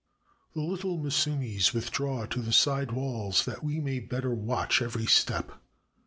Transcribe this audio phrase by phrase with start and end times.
[0.55, 5.51] The Httle musumes withdraw to the side walls that we may better watch every step.